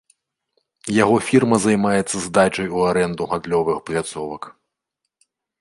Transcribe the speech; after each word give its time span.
Яго 1.03 1.15
фірма 1.27 1.59
займаецца 1.67 2.23
здачай 2.25 2.67
у 2.79 2.83
арэнду 2.89 3.31
гандлёвых 3.35 3.77
пляцовак. 3.91 4.53